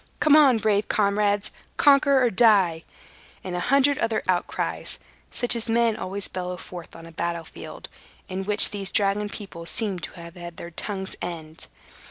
[0.19, 1.51] "Come on, brave comrades!
[1.77, 2.83] Conquer or die!"
[3.43, 4.97] and a hundred other outcries,
[5.29, 7.87] such as men always bellow forth on a battle field,
[8.27, 11.67] and which these dragon people seemed to have at their tongues' ends.